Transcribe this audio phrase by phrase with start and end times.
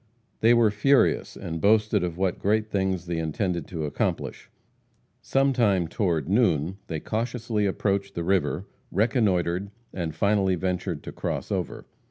[0.39, 4.49] They were furious, and boasted of what great things they intended to accomplish.
[5.21, 11.85] Sometime, toward noon, they cautiously approached the river, reconnoitered, and finally ventured to cross over.